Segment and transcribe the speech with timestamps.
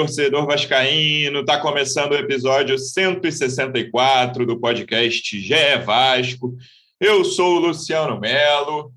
[0.00, 1.40] torcedor vascaíno.
[1.40, 5.54] Está começando o episódio 164 do podcast GE
[5.84, 6.56] Vasco.
[6.98, 8.92] Eu sou o Luciano Melo.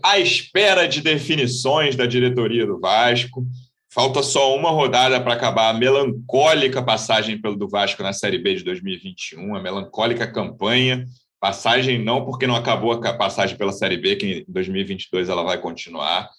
[0.00, 3.44] À espera de definições da diretoria do Vasco.
[3.92, 8.54] Falta só uma rodada para acabar a melancólica passagem pelo do Vasco na Série B
[8.54, 11.06] de 2021, a melancólica campanha.
[11.40, 15.58] Passagem não porque não acabou a passagem pela Série B, que em 2022 ela vai
[15.58, 16.30] continuar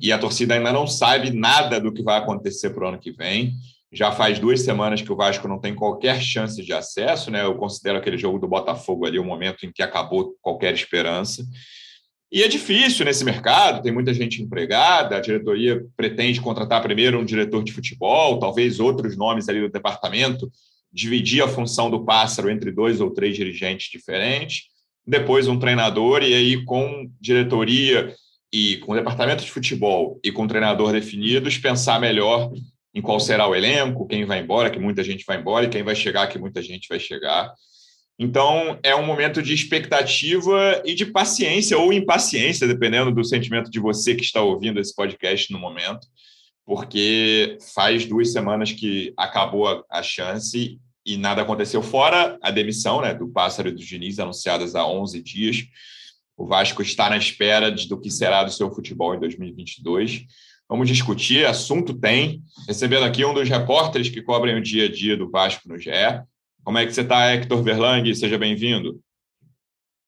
[0.00, 3.12] e a torcida ainda não sabe nada do que vai acontecer para o ano que
[3.12, 3.54] vem.
[3.92, 7.44] Já faz duas semanas que o Vasco não tem qualquer chance de acesso, né?
[7.44, 11.44] Eu considero aquele jogo do Botafogo ali o momento em que acabou qualquer esperança.
[12.32, 17.24] E é difícil nesse mercado, tem muita gente empregada, a diretoria pretende contratar primeiro um
[17.26, 20.50] diretor de futebol, talvez outros nomes ali do departamento,
[20.90, 24.62] dividir a função do pássaro entre dois ou três dirigentes diferentes,
[25.06, 28.14] depois um treinador, e aí com diretoria
[28.52, 32.52] e com o departamento de futebol e com o treinador definidos, pensar melhor
[32.94, 35.82] em qual será o elenco, quem vai embora, que muita gente vai embora, e quem
[35.82, 37.52] vai chegar, que muita gente vai chegar.
[38.18, 43.80] Então, é um momento de expectativa e de paciência ou impaciência, dependendo do sentimento de
[43.80, 46.06] você que está ouvindo esse podcast no momento,
[46.66, 53.12] porque faz duas semanas que acabou a chance e nada aconteceu, fora a demissão né,
[53.14, 55.64] do Pássaro e do Diniz, anunciadas há 11 dias.
[56.36, 60.26] O Vasco está na espera do que será do seu futebol em 2022.
[60.68, 62.42] Vamos discutir, assunto tem.
[62.66, 65.90] Recebendo aqui um dos repórteres que cobrem o dia a dia do Vasco no GE.
[66.64, 68.14] Como é que você está, Hector Verlang?
[68.14, 69.00] Seja bem-vindo.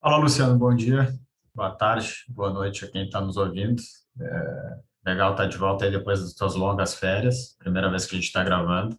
[0.01, 0.59] Olá, Luciano.
[0.59, 1.13] Bom dia,
[1.55, 3.83] boa tarde, boa noite a quem está nos ouvindo.
[4.21, 7.57] É legal estar de volta aí depois das suas longas férias.
[7.59, 8.99] Primeira vez que a gente está gravando.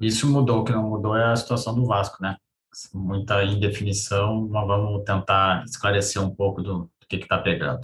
[0.00, 2.36] Isso mudou, o que não mudou é a situação do Vasco, né?
[2.94, 7.80] Muita indefinição, mas vamos tentar esclarecer um pouco do, do que está pegando.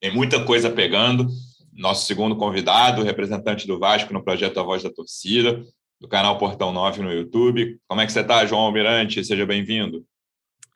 [0.00, 1.26] Tem muita coisa pegando.
[1.72, 5.64] Nosso segundo convidado, representante do Vasco no projeto A Voz da Torcida,
[6.00, 7.78] do canal Portão 9 no YouTube.
[7.86, 9.24] Como é que você está, João Almirante?
[9.24, 10.04] Seja bem-vindo.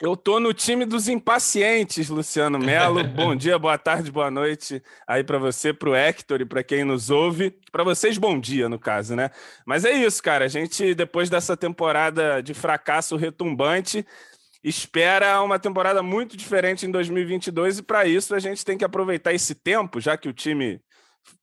[0.00, 3.04] Eu tô no time dos impacientes, Luciano Melo.
[3.14, 6.84] bom dia, boa tarde, boa noite aí para você, para o Hector e para quem
[6.84, 7.56] nos ouve.
[7.70, 9.30] Para vocês, bom dia, no caso, né?
[9.64, 10.44] Mas é isso, cara.
[10.44, 14.04] A gente, depois dessa temporada de fracasso retumbante,
[14.62, 19.32] espera uma temporada muito diferente em 2022 e para isso a gente tem que aproveitar
[19.32, 20.80] esse tempo, já que o time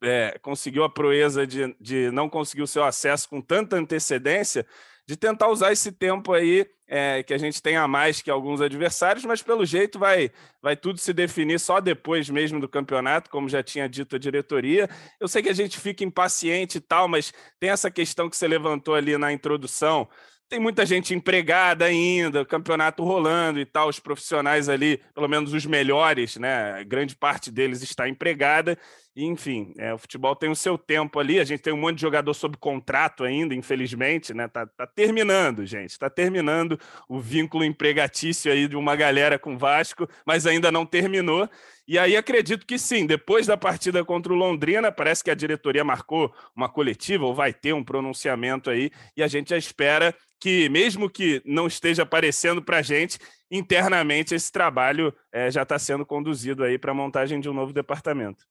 [0.02, 4.66] é, conseguiu a proeza de, de não conseguir o seu acesso com tanta antecedência,
[5.08, 8.60] de tentar usar esse tempo aí é, que a gente tem a mais que alguns
[8.60, 13.48] adversários, mas pelo jeito vai, vai tudo se definir só depois mesmo do campeonato, como
[13.48, 14.90] já tinha dito a diretoria.
[15.20, 18.48] Eu sei que a gente fica impaciente e tal, mas tem essa questão que você
[18.48, 20.10] levantou ali na introdução.
[20.50, 25.64] Tem muita gente empregada ainda, campeonato rolando e tal, os profissionais ali, pelo menos os
[25.68, 26.84] melhores, né?
[26.86, 28.76] Grande parte deles está empregada
[29.16, 31.40] enfim, é, o futebol tem o seu tempo ali.
[31.40, 34.48] A gente tem um monte de jogador sob contrato ainda, infelizmente, né?
[34.48, 35.98] Tá, tá terminando, gente.
[36.00, 41.50] Tá terminando o vínculo empregatício aí de uma galera com Vasco, mas ainda não terminou.
[41.88, 45.84] E aí acredito que sim, depois da partida contra o Londrina, parece que a diretoria
[45.84, 50.70] marcou uma coletiva ou vai ter um pronunciamento aí, e a gente já espera que,
[50.70, 53.18] mesmo que não esteja aparecendo para a gente,
[53.52, 57.74] internamente esse trabalho é, já está sendo conduzido aí para a montagem de um novo
[57.74, 58.46] departamento.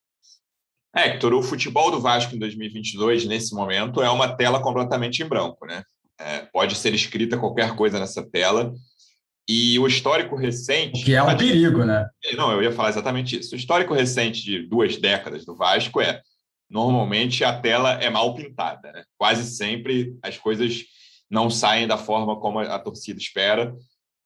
[0.95, 5.65] Hector, o futebol do Vasco em 2022, nesse momento, é uma tela completamente em branco.
[5.65, 5.83] Né?
[6.19, 8.73] É, pode ser escrita qualquer coisa nessa tela.
[9.47, 11.01] E o histórico recente.
[11.01, 12.07] O que é um perigo, né?
[12.35, 13.55] Não, eu ia falar exatamente isso.
[13.55, 16.21] O histórico recente de duas décadas do Vasco é.
[16.69, 18.91] Normalmente a tela é mal pintada.
[18.91, 19.03] Né?
[19.17, 20.83] Quase sempre as coisas
[21.27, 23.75] não saem da forma como a torcida espera.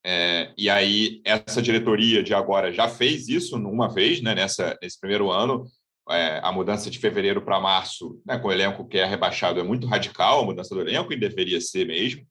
[0.05, 4.99] É, e aí, essa diretoria de agora já fez isso uma vez, né, nessa, nesse
[4.99, 5.65] primeiro ano,
[6.09, 9.63] é, a mudança de fevereiro para março, né, com o elenco que é rebaixado, é
[9.63, 12.25] muito radical a mudança do elenco, e deveria ser mesmo.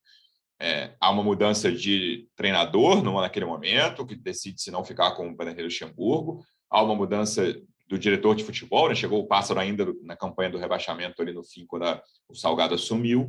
[0.61, 5.29] É, há uma mudança de treinador no, naquele momento, que decide se não ficar com
[5.29, 6.45] o Vanderlei Luxemburgo.
[6.71, 7.57] Há uma mudança
[7.89, 8.95] do diretor de futebol, né?
[8.95, 12.75] chegou o Pássaro ainda na campanha do rebaixamento ali no fim, quando a, o Salgado
[12.75, 13.29] assumiu.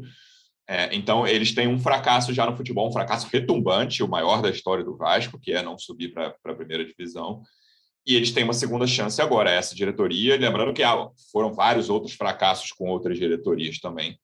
[0.68, 4.50] É, então, eles têm um fracasso já no futebol, um fracasso retumbante, o maior da
[4.50, 7.42] história do Vasco, que é não subir para a primeira divisão
[8.05, 10.38] e eles têm uma segunda chance agora, essa diretoria.
[10.38, 14.17] Lembrando que ah, foram vários outros fracassos com outras diretorias também.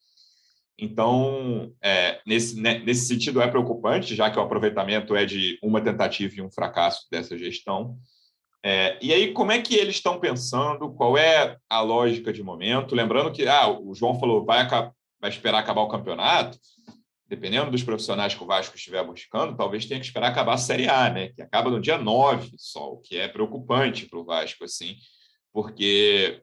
[0.77, 5.81] Então, é, nesse, né, nesse sentido, é preocupante, já que o aproveitamento é de uma
[5.81, 7.97] tentativa e um fracasso dessa gestão.
[8.63, 10.91] É, e aí, como é que eles estão pensando?
[10.93, 12.95] Qual é a lógica de momento?
[12.95, 16.57] Lembrando que ah, o João falou vai, vai esperar acabar o campeonato
[17.29, 20.89] dependendo dos profissionais que o Vasco estiver buscando, talvez tenha que esperar acabar a Série
[20.89, 21.29] A, né?
[21.29, 24.95] Que acaba no dia 9 só, o que é preocupante para o Vasco, assim,
[25.53, 26.41] porque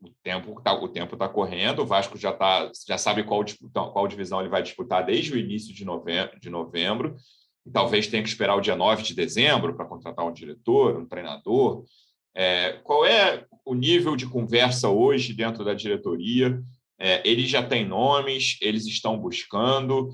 [0.00, 3.44] o tempo tá, o tempo está correndo, o Vasco já tá, já sabe qual,
[3.92, 7.16] qual divisão ele vai disputar desde o início de novembro, de novembro
[7.66, 11.06] e talvez tenha que esperar o dia 9 de dezembro para contratar um diretor, um
[11.06, 11.84] treinador.
[12.34, 16.60] É, qual é o nível de conversa hoje dentro da diretoria?
[16.98, 20.10] É, eles já têm nomes, eles estão buscando.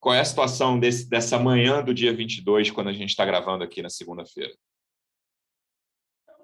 [0.00, 3.64] Qual é a situação desse, dessa manhã do dia 22, quando a gente está gravando
[3.64, 4.52] aqui na segunda-feira?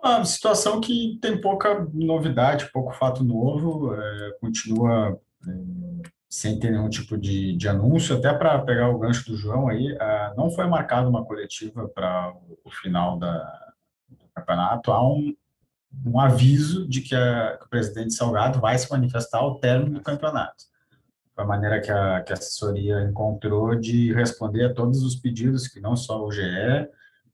[0.02, 6.88] Uma situação que tem pouca novidade, pouco fato novo, é, continua é, sem ter nenhum
[6.88, 10.66] tipo de, de anúncio, até para pegar o gancho do João aí, é, não foi
[10.66, 12.34] marcada uma coletiva para
[12.64, 13.72] o final da,
[14.08, 15.32] do campeonato, há um,
[16.04, 20.02] um aviso de que, a, que, o presidente Salgado vai se manifestar ao término do
[20.02, 20.64] campeonato.
[21.34, 25.68] Foi a maneira que a, que a assessoria encontrou de responder a todos os pedidos,
[25.68, 26.42] que não só o GE,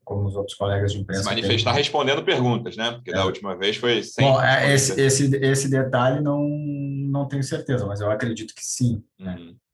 [0.05, 1.25] como os outros colegas de imprensa.
[1.25, 2.93] Se manifestar respondendo pergunas, né?
[2.93, 3.15] Porque é.
[3.15, 4.27] da última vez foi sem.
[4.27, 9.05] Bom, é, esse, esse, esse detalhe não, não tenho certeza, mas eu acredito que sim.
[9.19, 9.35] Né?
[9.35, 9.49] Uhum.
[9.51, 9.68] É,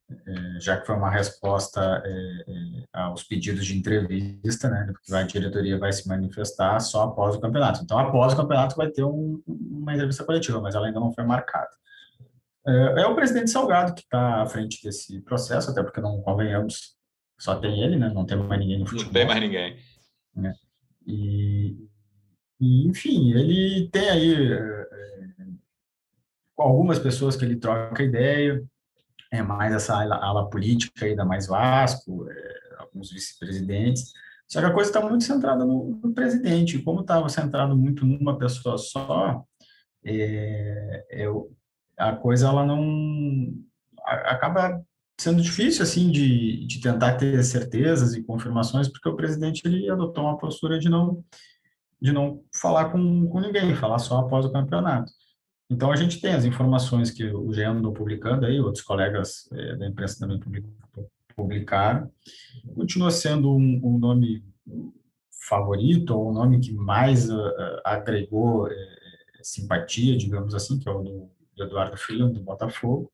[0.59, 4.85] já que foi uma resposta é, é, aos pedidos de entrevista, né?
[4.91, 7.81] Porque a diretoria vai se manifestar só após o campeonato.
[7.83, 11.23] Então, após o campeonato, vai ter um, uma entrevista coletiva, mas ela ainda não foi
[11.23, 11.69] marcada.
[12.67, 16.95] É, é o presidente Salgado que está à frente desse processo, até porque não convenhamos,
[17.39, 18.09] só tem ele, né?
[18.13, 19.05] Não tem mais ninguém no futebol.
[19.05, 19.77] Não tem mais ninguém.
[20.35, 20.53] Né?
[21.05, 21.75] E,
[22.59, 24.87] e, enfim, ele tem aí é,
[26.57, 28.63] algumas pessoas que ele troca ideia,
[29.31, 34.13] é mais essa ala, ala política aí da Mais Vasco, é, alguns vice-presidentes,
[34.47, 38.37] só que a coisa está muito centrada no, no presidente, como estava centrado muito numa
[38.37, 39.43] pessoa só,
[40.03, 41.27] é, é,
[41.97, 43.53] a coisa ela não
[44.05, 44.81] acaba
[45.19, 50.25] sendo difícil assim de, de tentar ter certezas e confirmações, porque o presidente ele adotou
[50.25, 51.23] uma postura de não
[52.01, 55.11] de não falar com, com ninguém, falar só após o campeonato.
[55.69, 59.75] Então a gente tem as informações que o GE andou publicando aí, outros colegas é,
[59.75, 60.39] da imprensa também
[61.35, 62.11] publicaram.
[62.75, 64.43] Continua sendo um, um nome
[65.47, 67.51] favorito ou um nome que mais uh,
[67.83, 68.71] agregou uh,
[69.41, 73.11] simpatia, digamos assim, que é o do, do Eduardo Filho do Botafogo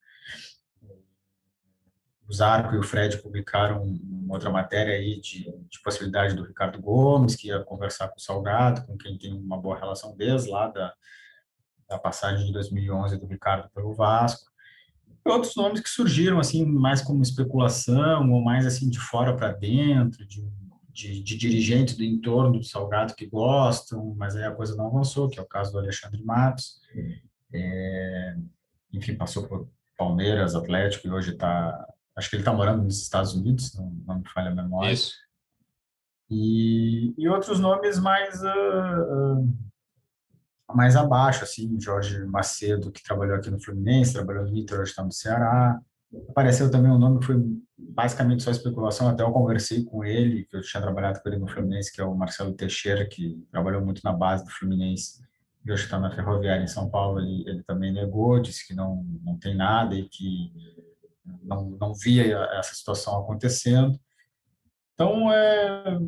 [2.31, 3.99] o Zarco e o Fred publicaram
[4.29, 8.85] outra matéria aí de, de, possibilidade do Ricardo Gomes, que ia conversar com o Salgado,
[8.85, 10.93] com quem tem uma boa relação desde lá da,
[11.91, 14.49] da passagem de 2011 do Ricardo pelo Vasco.
[15.25, 19.51] E outros nomes que surgiram assim mais como especulação ou mais assim de fora para
[19.51, 20.43] dentro, de,
[20.89, 25.29] de, de dirigentes do entorno do Salgado que gostam, mas aí a coisa não avançou,
[25.29, 26.79] que é o caso do Alexandre Matos.
[27.53, 28.35] É,
[28.93, 33.33] enfim, passou por Palmeiras, Atlético e hoje está acho que ele está morando nos Estados
[33.33, 34.91] Unidos, não, não me falha a memória.
[34.91, 35.13] Isso.
[36.29, 39.70] E, e outros nomes mais uh, uh,
[40.75, 45.03] mais abaixo, assim, Jorge Macedo, que trabalhou aqui no Fluminense, trabalhou no Inter, hoje está
[45.03, 45.79] no Ceará.
[46.29, 47.41] Apareceu também um nome que foi
[47.77, 51.47] basicamente só especulação, até eu conversei com ele, que eu tinha trabalhado com ele no
[51.47, 55.21] Fluminense, que é o Marcelo Teixeira, que trabalhou muito na base do Fluminense
[55.65, 57.19] e hoje está na Ferroviária em São Paulo.
[57.19, 60.51] Ele, ele também negou, disse que não, não tem nada e que
[61.43, 63.99] não, não via essa situação acontecendo.
[64.93, 65.99] Então, é,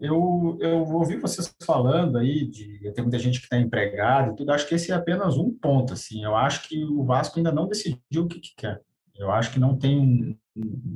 [0.00, 4.50] eu, eu ouvi vocês falando aí de tem muita gente que está empregada e tudo.
[4.52, 5.92] Acho que esse é apenas um ponto.
[5.92, 8.80] Assim, eu acho que o Vasco ainda não decidiu o que, que quer.
[9.16, 10.38] Eu acho que não tem um,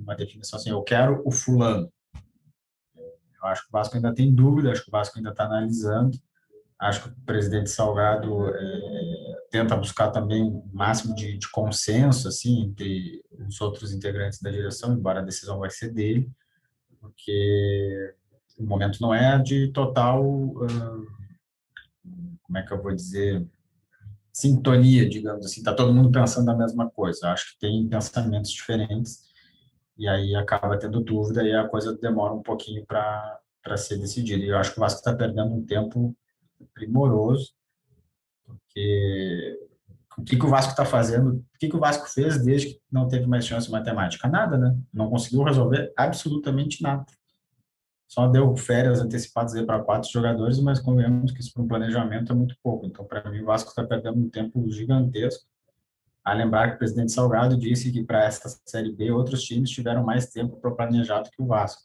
[0.03, 0.71] uma definição assim.
[0.71, 1.93] Eu quero o fulano.
[2.97, 4.71] Eu acho que o Vasco ainda tem dúvida.
[4.71, 6.17] Acho que o Vasco ainda está analisando.
[6.81, 12.63] Acho que o presidente Salgado é, tenta buscar também o máximo de, de, consenso assim
[12.63, 16.29] entre os outros integrantes da direção, embora a decisão vai ser dele,
[17.03, 18.15] porque
[18.57, 20.23] o momento não é de total,
[22.43, 23.45] como é que eu vou dizer,
[24.33, 25.61] sintonia, digamos assim.
[25.61, 27.31] Está todo mundo pensando a mesma coisa.
[27.31, 29.25] Acho que tem pensamentos diferentes
[29.99, 33.41] e aí acaba tendo dúvida e a coisa demora um pouquinho para
[33.77, 34.45] ser decidida.
[34.45, 36.17] E eu acho que o Vasco está perdendo um tempo
[36.73, 37.53] primoroso,
[38.45, 39.62] porque
[40.23, 42.81] o que, que o Vasco está fazendo, o que, que o Vasco fez desde que
[42.91, 44.29] não teve mais chance matemática?
[44.29, 44.79] Nada, né?
[44.95, 47.05] Não conseguiu resolver absolutamente nada.
[48.07, 52.35] Só deu férias antecipadas para quatro jogadores, mas convenhamos que isso para um planejamento é
[52.37, 52.87] muito pouco.
[52.87, 55.45] Então, para mim, o Vasco está perdendo um tempo gigantesco.
[56.25, 60.05] A lembrar que o presidente Salgado disse que para essa Série B, outros times tiveram
[60.05, 61.83] mais tempo para planejado que o Vasco.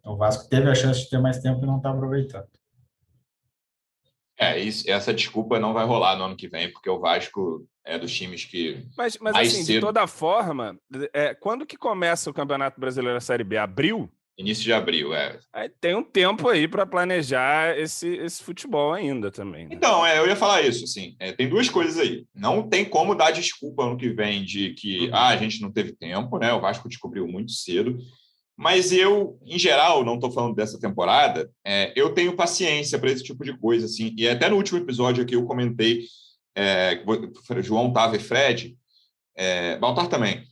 [0.00, 2.48] Então, o Vasco teve a chance de ter mais tempo e não está aproveitando.
[4.40, 7.98] É, isso, essa desculpa não vai rolar no ano que vem, porque o Vasco é
[7.98, 8.82] dos times que.
[8.96, 9.74] Mas, mas assim, cedo...
[9.74, 10.78] de toda forma,
[11.12, 13.58] é, quando que começa o Campeonato Brasileiro Série B?
[13.58, 14.10] Abril?
[14.38, 15.38] Início de abril, é.
[15.52, 19.66] Aí tem um tempo aí para planejar esse, esse futebol ainda também.
[19.66, 19.74] Né?
[19.74, 21.14] Então, é, eu ia falar isso, assim.
[21.18, 22.24] É, tem duas coisas aí.
[22.34, 25.10] Não tem como dar desculpa ano que vem de que uhum.
[25.12, 26.54] ah, a gente não teve tempo, né?
[26.54, 27.98] O Vasco descobriu muito cedo.
[28.60, 33.24] Mas eu, em geral, não estou falando dessa temporada, é, eu tenho paciência para esse
[33.24, 34.14] tipo de coisa, assim.
[34.18, 36.02] E até no último episódio aqui eu comentei,
[36.54, 37.02] é,
[37.62, 38.76] João, Tava e Fred,
[39.34, 40.42] é, Baltar também,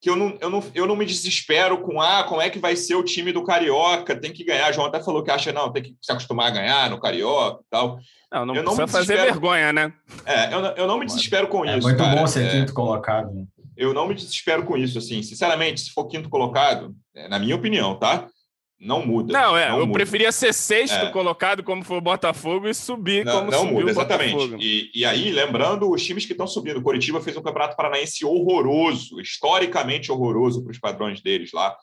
[0.00, 2.74] que eu não, eu, não, eu não me desespero com ah, como é que vai
[2.74, 4.72] ser o time do Carioca, tem que ganhar.
[4.72, 7.66] João até falou que acha, não, tem que se acostumar a ganhar no Carioca e
[7.68, 7.98] tal.
[8.32, 9.92] Não, não eu precisa não fazer vergonha, né?
[10.24, 11.86] É, eu, eu não me desespero com é isso.
[11.86, 12.16] Muito cara.
[12.16, 13.30] bom ser é, quinto colocado.
[13.30, 13.44] Né?
[13.78, 15.22] Eu não me desespero com isso, assim.
[15.22, 18.28] Sinceramente, se for quinto colocado, é, na minha opinião, tá?
[18.80, 19.32] Não muda.
[19.32, 19.98] Não, é, não eu muda.
[19.98, 21.10] preferia ser sexto é.
[21.12, 24.32] colocado, como foi o Botafogo, e subir não, como não subiu muda, o exatamente.
[24.32, 24.58] Botafogo.
[24.60, 26.78] E, e aí, lembrando os times que estão subindo.
[26.78, 31.76] O Coritiba fez um campeonato paranaense horroroso, historicamente horroroso para os padrões deles lá.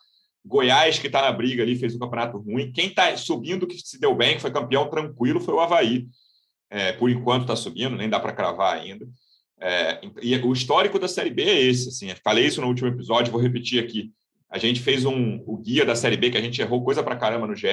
[0.45, 2.73] Goiás, que está na briga ali, fez um campeonato ruim.
[2.73, 6.05] Quem está subindo, que se deu bem, que foi campeão tranquilo, foi o Havaí.
[6.69, 9.07] É, por enquanto está subindo, nem dá para cravar ainda.
[9.59, 11.89] É, e o histórico da Série B é esse.
[11.89, 14.12] Assim, falei isso no último episódio, vou repetir aqui.
[14.50, 17.15] A gente fez um, o guia da Série B, que a gente errou coisa para
[17.15, 17.67] caramba no GE.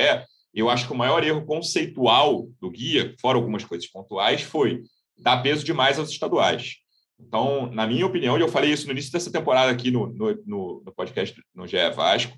[0.55, 4.83] E eu acho que o maior erro conceitual do guia, fora algumas coisas pontuais, foi
[5.17, 6.77] dar peso demais aos estaduais.
[7.19, 10.83] Então, na minha opinião, e eu falei isso no início dessa temporada aqui no, no,
[10.85, 12.37] no podcast no GE Vasco,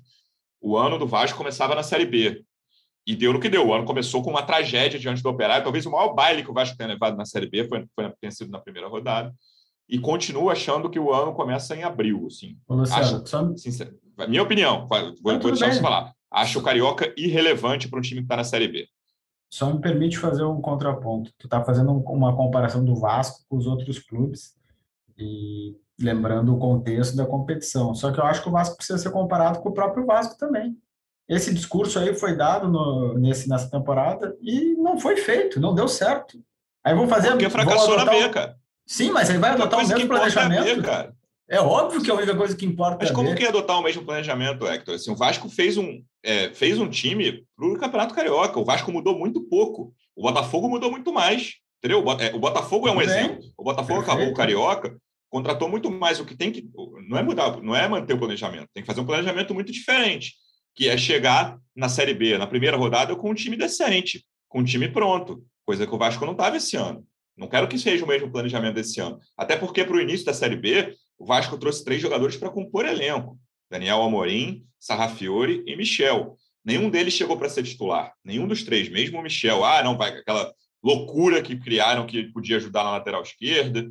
[0.61, 2.43] o ano do Vasco começava na Série B.
[3.05, 3.67] E deu no que deu.
[3.67, 5.63] O ano começou com uma tragédia diante do Operário.
[5.63, 8.31] Talvez o maior baile que o Vasco tenha levado na Série B foi, foi tenha
[8.31, 9.33] sido na primeira rodada.
[9.87, 12.25] E continuo achando que o ano começa em abril.
[12.27, 12.57] Assim.
[12.67, 13.55] Ô, Luciano, Acho, só...
[13.55, 13.95] sincero,
[14.27, 16.13] minha opinião, vou, vou deixar você falar.
[16.31, 18.87] Acho o Carioca irrelevante para um time que está na Série B.
[19.49, 21.31] Só me permite fazer um contraponto.
[21.37, 24.55] Tu está fazendo uma comparação do Vasco com os outros clubes
[25.17, 27.93] e lembrando o contexto da competição.
[27.95, 30.75] Só que eu acho que o Vasco precisa ser comparado com o próprio Vasco também.
[31.27, 35.87] Esse discurso aí foi dado no, nesse, nessa temporada e não foi feito, não deu
[35.87, 36.39] certo.
[36.83, 37.29] Aí vou fazer.
[37.29, 38.55] Porque fracassou na B, cara.
[38.85, 40.67] Sim, mas aí vai adotar o mesmo planejamento.
[40.67, 41.15] É B, cara.
[41.47, 43.83] É óbvio que a única coisa que importa Mas é como que é adotar o
[43.83, 44.95] mesmo planejamento, Hector?
[44.95, 48.59] Assim, o Vasco fez um, é, fez um time para o Campeonato Carioca.
[48.59, 49.93] O Vasco mudou muito pouco.
[50.15, 51.53] O Botafogo mudou muito mais.
[51.79, 52.03] Entendeu?
[52.03, 53.43] O é, Botafogo é um exemplo.
[53.55, 54.11] O Botafogo Perfeito.
[54.11, 54.97] acabou o Carioca,
[55.29, 56.19] contratou muito mais.
[56.19, 56.67] O que tem que.
[57.07, 58.67] Não é mudar, não é manter o planejamento.
[58.73, 60.33] Tem que fazer um planejamento muito diferente,
[60.75, 64.63] que é chegar na Série B, na primeira rodada, com um time decente, com um
[64.63, 65.43] time pronto.
[65.65, 67.05] Coisa que o Vasco não estava esse ano.
[67.37, 69.19] Não quero que seja o mesmo planejamento desse ano.
[69.37, 72.85] Até porque, para o início da Série B, o Vasco trouxe três jogadores para compor
[72.85, 73.37] elenco:
[73.69, 76.37] Daniel Amorim, Sarrafiore e Michel.
[76.63, 78.13] Nenhum deles chegou para ser titular.
[78.23, 79.63] Nenhum dos três, mesmo o Michel.
[79.63, 80.53] Ah, não, vai aquela
[80.83, 83.87] loucura que criaram que podia ajudar na lateral esquerda.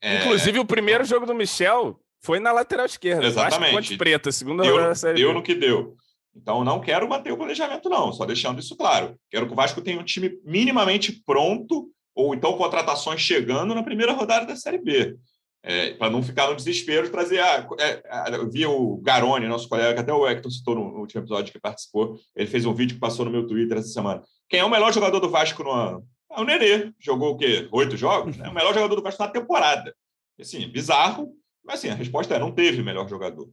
[0.00, 0.20] É...
[0.20, 3.26] Inclusive, o primeiro jogo do Michel foi na lateral esquerda.
[3.26, 3.72] Exatamente.
[3.72, 5.96] Ponte Preta, segunda deu, rodada da Série Deu no que deu.
[6.40, 9.18] Então, não quero manter o planejamento, não, só deixando isso claro.
[9.30, 14.12] Quero que o Vasco tenha um time minimamente pronto, ou então contratações chegando na primeira
[14.12, 15.16] rodada da Série B.
[15.60, 17.40] É, para não ficar no desespero de trazer.
[17.40, 21.20] Ah, é, eu vi o Garoni, nosso colega, que até o Hector citou no, último
[21.20, 22.18] episódio que participou.
[22.34, 24.22] Ele fez um vídeo que passou no meu Twitter essa semana.
[24.48, 26.06] Quem é o melhor jogador do Vasco no ano?
[26.30, 26.92] É o Nenê.
[27.00, 27.68] Jogou o quê?
[27.72, 28.38] Oito jogos?
[28.38, 29.92] É o melhor jogador do Vasco na temporada.
[30.40, 33.48] Assim, bizarro, mas assim, a resposta é: não teve melhor jogador.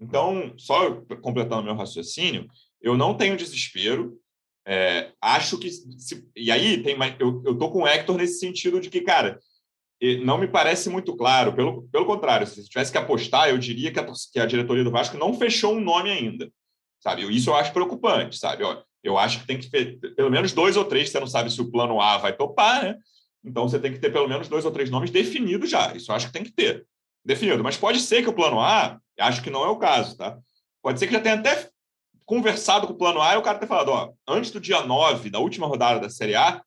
[0.00, 2.48] Então, só completando meu raciocínio,
[2.80, 4.18] eu não tenho desespero.
[4.66, 5.70] É, acho que.
[5.70, 9.00] Se, e aí, tem mais, eu, eu tô com o Hector nesse sentido de que,
[9.00, 9.38] cara,
[10.24, 11.54] não me parece muito claro.
[11.54, 14.90] Pelo, pelo contrário, se tivesse que apostar, eu diria que a, que a diretoria do
[14.90, 16.50] Vasco não fechou um nome ainda.
[17.00, 17.22] Sabe?
[17.34, 18.64] Isso eu acho preocupante, sabe?
[18.64, 21.50] Ó, eu acho que tem que ter pelo menos dois ou três, você não sabe
[21.50, 22.98] se o plano A vai topar, né?
[23.44, 25.94] Então você tem que ter pelo menos dois ou três nomes definidos já.
[25.94, 26.86] Isso eu acho que tem que ter
[27.24, 27.64] definido.
[27.64, 30.38] Mas pode ser que o plano A, acho que não é o caso, tá?
[30.82, 31.70] Pode ser que já tenha até
[32.24, 35.30] conversado com o plano A e o cara tenha falado, ó, antes do dia 9
[35.30, 36.62] da última rodada da Série A,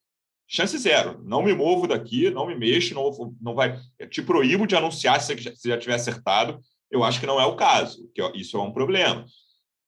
[0.47, 1.21] chance zero.
[1.23, 3.79] Não me movo daqui, não me mexo, não, não vai.
[4.09, 6.59] te proíbo de anunciar se você já tiver acertado.
[6.89, 9.25] Eu acho que não é o caso, que isso é um problema.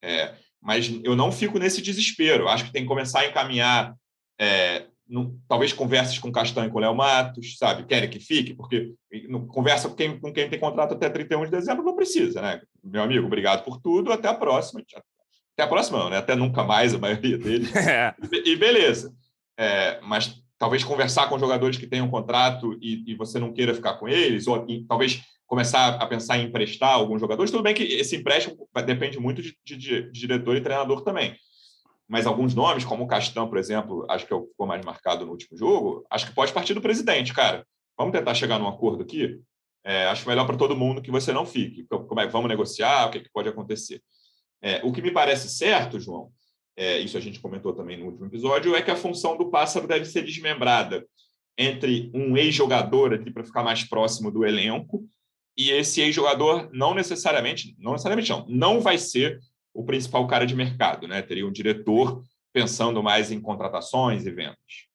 [0.04, 2.44] É, mas eu não fico nesse desespero.
[2.44, 3.96] Eu acho que tem que começar a encaminhar,
[4.40, 4.86] é,
[5.48, 7.86] talvez conversas com Castanho e com Léo Matos, sabe?
[7.86, 8.94] Querem que fique, porque
[9.50, 12.62] conversa com quem, com quem tem contrato até 31 de dezembro não precisa, né?
[12.84, 14.82] Meu amigo, obrigado por tudo, até a próxima.
[15.54, 16.18] Até a próxima, não, né?
[16.18, 17.72] Até nunca mais, a maioria deles.
[17.76, 18.14] É.
[18.32, 19.14] E, e beleza.
[19.58, 23.74] É, mas talvez conversar com jogadores que têm um contrato e, e você não queira
[23.74, 27.50] ficar com eles, ou e, talvez começar a pensar em emprestar alguns jogadores.
[27.50, 31.36] Tudo bem que esse empréstimo depende muito de, de, de diretor e treinador também.
[32.10, 35.32] Mas alguns nomes, como o Castan, por exemplo, acho que é ficou mais marcado no
[35.32, 37.64] último jogo, acho que pode partir do presidente, cara.
[37.96, 39.40] Vamos tentar chegar num acordo aqui?
[39.84, 41.86] É, acho melhor para todo mundo que você não fique.
[41.88, 43.08] Como é, vamos negociar?
[43.08, 44.02] O que, que pode acontecer?
[44.60, 46.32] É, o que me parece certo, João,
[46.76, 49.88] é, isso a gente comentou também no último episódio, é que a função do pássaro
[49.88, 51.06] deve ser desmembrada
[51.58, 55.08] entre um ex-jogador ali para ficar mais próximo do elenco
[55.58, 59.40] e esse ex-jogador não necessariamente, não necessariamente não, não vai ser
[59.74, 61.22] o principal cara de mercado, né?
[61.22, 64.90] Teria um diretor pensando mais em contratações e vendas.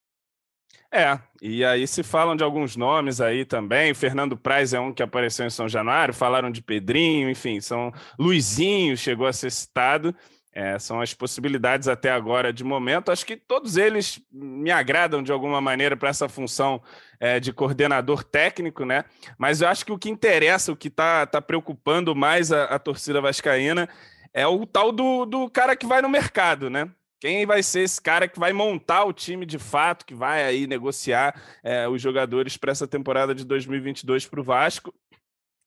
[0.91, 3.93] É, e aí se falam de alguns nomes aí também.
[3.93, 8.95] Fernando Praz é um que apareceu em São Januário, falaram de Pedrinho, enfim, são Luizinho
[8.95, 10.15] chegou a ser citado.
[10.57, 13.11] É, são as possibilidades até agora de momento.
[13.11, 16.81] Acho que todos eles me agradam de alguma maneira para essa função
[17.19, 19.03] é, de coordenador técnico, né?
[19.37, 22.79] Mas eu acho que o que interessa, o que está tá preocupando mais a, a
[22.79, 23.89] torcida vascaína
[24.35, 26.91] é o tal do, do cara que vai no mercado, né?
[27.21, 30.67] Quem vai ser esse cara que vai montar o time de fato, que vai aí
[30.67, 34.93] negociar é, os jogadores para essa temporada de 2022 para o Vasco?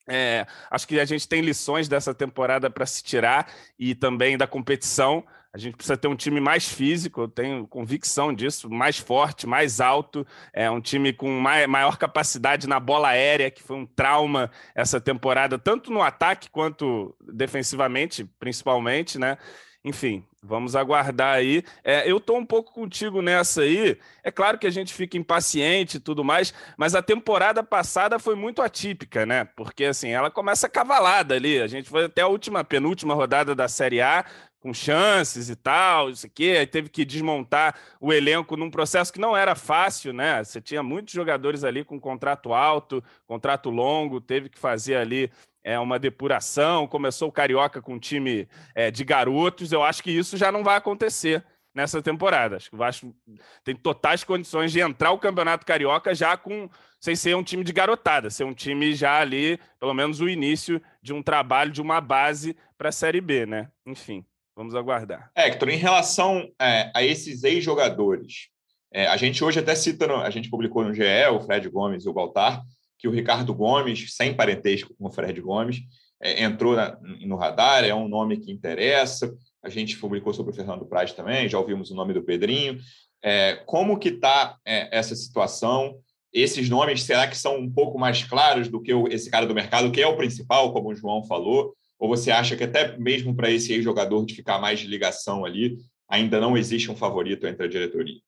[0.06, 4.46] É, acho que a gente tem lições dessa temporada para se tirar e também da
[4.46, 5.24] competição.
[5.52, 9.80] A gente precisa ter um time mais físico, eu tenho convicção disso, mais forte, mais
[9.80, 15.00] alto, é um time com maior capacidade na bola aérea, que foi um trauma essa
[15.00, 19.38] temporada, tanto no ataque quanto defensivamente, principalmente, né?
[19.84, 21.62] Enfim, vamos aguardar aí.
[21.84, 23.96] É, eu estou um pouco contigo nessa aí.
[24.24, 28.34] É claro que a gente fica impaciente e tudo mais, mas a temporada passada foi
[28.34, 29.44] muito atípica, né?
[29.44, 31.60] Porque assim, ela começa cavalada ali.
[31.60, 34.24] A gente foi até a última, penúltima rodada da Série A,
[34.60, 39.20] com chances e tal, isso aqui, aí teve que desmontar o elenco num processo que
[39.20, 40.42] não era fácil, né?
[40.42, 45.30] Você tinha muitos jogadores ali com contrato alto, contrato longo, teve que fazer ali
[45.68, 46.86] é uma depuração.
[46.86, 49.70] Começou o Carioca com um time é, de garotos.
[49.70, 52.56] Eu acho que isso já não vai acontecer nessa temporada.
[52.56, 53.14] Acho que o Vasco
[53.62, 57.72] tem totais condições de entrar o Campeonato Carioca já com sem ser um time de
[57.72, 62.00] garotada, ser um time já ali, pelo menos o início de um trabalho, de uma
[62.00, 63.70] base para a Série B, né?
[63.86, 64.24] Enfim,
[64.58, 65.30] vamos aguardar.
[65.36, 68.48] Hector, em relação é, a esses ex-jogadores,
[68.92, 72.08] é, a gente hoje até cita, a gente publicou no GE, o Fred Gomes e
[72.08, 72.60] o Baltar,
[72.98, 75.78] que o Ricardo Gomes, sem parentesco com o Fred Gomes,
[76.20, 79.32] é, entrou na, no radar, é um nome que interessa.
[79.62, 82.80] A gente publicou sobre o Fernando Praz também, já ouvimos o nome do Pedrinho.
[83.22, 86.00] É, como que está é, essa situação?
[86.32, 89.54] Esses nomes, será que são um pouco mais claros do que o, esse cara do
[89.54, 91.77] mercado, que é o principal, como o João falou?
[91.98, 95.76] Ou você acha que até mesmo para esse ex-jogador de ficar mais de ligação ali,
[96.08, 98.20] ainda não existe um favorito entre a diretoria?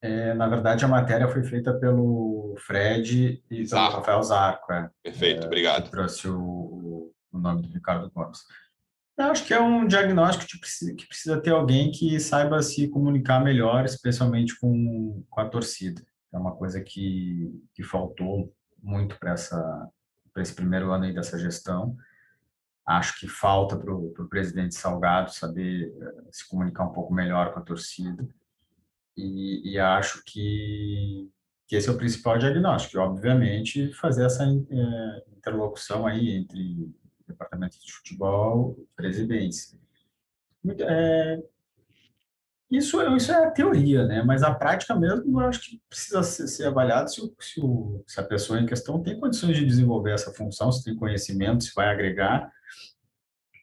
[0.00, 3.86] É, na verdade, a matéria foi feita pelo Fred e Zarco.
[3.86, 4.72] pelo Rafael Zarco.
[4.72, 4.90] É.
[5.02, 5.90] Perfeito, é, obrigado.
[5.90, 8.38] trouxe o, o, nome do Ricardo Gomes.
[9.16, 13.42] Eu acho que é um diagnóstico de, que precisa ter alguém que saiba se comunicar
[13.42, 16.00] melhor, especialmente com, com a torcida.
[16.32, 19.36] É uma coisa que, que faltou muito para
[20.42, 21.96] esse primeiro ano aí dessa gestão.
[22.86, 27.60] Acho que falta para o presidente Salgado saber eh, se comunicar um pouco melhor com
[27.60, 28.26] a torcida
[29.18, 31.28] e, e acho que,
[31.66, 33.02] que esse é o principal diagnóstico.
[33.02, 36.94] Obviamente, fazer essa é, interlocução aí entre
[37.26, 39.76] departamento de futebol e presidência.
[40.80, 41.42] É,
[42.70, 44.22] isso, isso é a teoria, né?
[44.22, 48.02] Mas a prática mesmo, eu acho que precisa ser, ser avaliado se, o, se, o,
[48.06, 51.72] se a pessoa em questão tem condições de desenvolver essa função, se tem conhecimento, se
[51.74, 52.50] vai agregar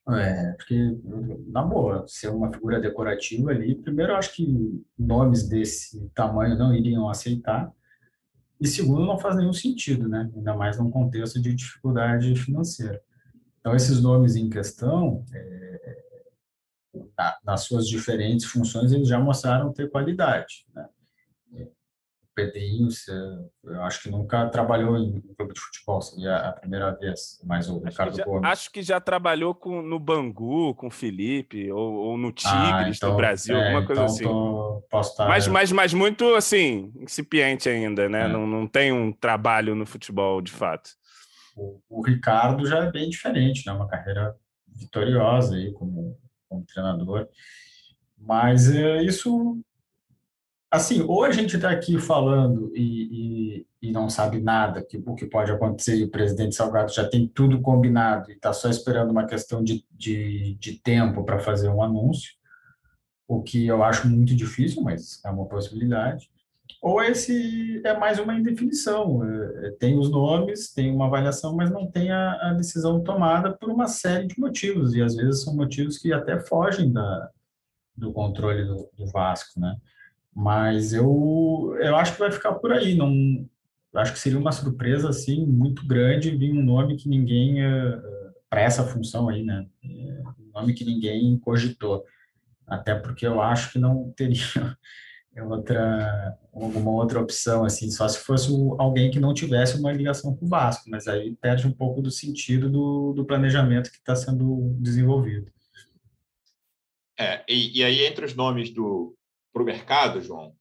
[0.08, 0.96] é, porque,
[1.48, 6.76] na boa, ser uma figura decorativa ali, primeiro, eu acho que nomes desse tamanho não
[6.76, 7.72] iriam aceitar,
[8.62, 10.30] e segundo, não faz nenhum sentido, né?
[10.36, 13.02] Ainda mais num contexto de dificuldade financeira.
[13.60, 16.05] Então, esses nomes em questão, é,
[17.44, 20.88] nas suas diferentes funções, eles já mostraram ter qualidade, né?
[22.36, 22.90] Pedrinho,
[23.64, 27.78] eu acho que nunca trabalhou em clube de futebol, seria a primeira vez, mas o
[27.78, 28.50] acho Ricardo já, Gomes.
[28.50, 32.90] Acho que já trabalhou com, no Bangu, com o Felipe, ou, ou no Tigres ah,
[32.90, 34.24] então, do Brasil, é, alguma coisa então assim.
[34.26, 35.30] Tô, posso estar...
[35.30, 38.26] mas, mas, mas muito, assim, incipiente ainda, né?
[38.26, 38.28] É.
[38.28, 40.90] Não, não tem um trabalho no futebol, de fato.
[41.56, 43.72] O, o Ricardo já é bem diferente, né?
[43.72, 44.36] Uma carreira
[44.68, 47.28] vitoriosa aí como, como treinador.
[48.18, 49.60] Mas é, isso
[50.76, 55.16] assim, ou a gente está aqui falando e, e, e, não sabe nada que o
[55.16, 59.12] que pode acontecer e o presidente Salgado já tem tudo combinado e está só esperando
[59.12, 62.34] uma questão de, de, de tempo para fazer um anúncio,
[63.28, 66.30] o que eu acho muito difícil, mas é uma possibilidade.
[66.82, 71.72] Ou esse é mais uma indefinição, é, é tem os nomes, tem uma avaliação, mas
[71.72, 75.56] não tem a, a decisão tomada por uma série de motivos, e às vezes são
[75.56, 77.30] motivos que até fogem da,
[77.96, 79.76] do controle do, do Vasco, né?
[80.34, 82.94] Mas eu, eu acho que vai ficar por aí.
[82.94, 83.10] Não,
[83.96, 88.02] acho que seria uma surpresa assim muito grande vir um nome que ninguém uh,
[88.50, 89.66] para essa função aí, né?
[89.84, 92.04] É um nome que ninguém cogitou,
[92.68, 94.78] até porque eu acho que não teria
[95.44, 100.46] outra alguma outra opção assim, só se fosse alguém que não tivesse uma ligação com
[100.46, 104.74] o Vasco, mas aí perde um pouco do sentido do, do planejamento que está sendo
[104.80, 105.52] desenvolvido.
[107.20, 109.16] É, e, e aí entre os nomes do
[109.52, 110.54] para o mercado, João,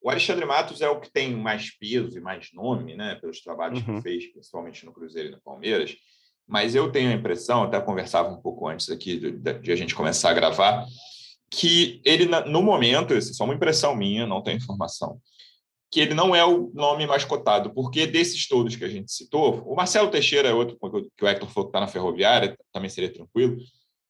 [0.00, 3.80] o Alexandre Matos é o que tem mais peso e mais nome, né, pelos trabalhos
[3.80, 3.96] uhum.
[3.96, 5.96] que fez, principalmente no Cruzeiro e no Palmeiras.
[6.46, 9.96] Mas eu tenho a impressão, até conversava um pouco antes aqui de, de a gente
[9.96, 10.86] começar a gravar,
[11.50, 15.20] que ele, no momento, isso é só uma impressão minha, não tenho informação,
[15.90, 19.62] que ele não é o nome mais cotado, porque desses todos que a gente citou,
[19.66, 20.76] o Marcelo Teixeira é outro
[21.16, 23.56] que o Hector falou que está na ferroviária, também seria tranquilo,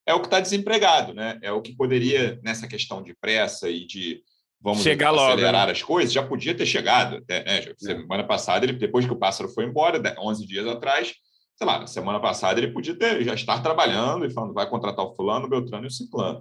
[0.07, 1.38] é o que está desempregado, né?
[1.42, 4.22] É o que poderia, nessa questão de pressa e de
[4.61, 5.72] vamos Chegar acelerar logo, né?
[5.72, 7.16] as coisas, já podia ter chegado.
[7.16, 7.59] Até, né?
[7.59, 7.75] É.
[7.77, 11.12] Semana passada, ele, depois que o pássaro foi embora, 11 dias atrás,
[11.57, 15.05] sei lá, na semana passada ele podia ter, já estar trabalhando e falando, vai contratar
[15.05, 16.40] o fulano, o Beltrano e o ciclano.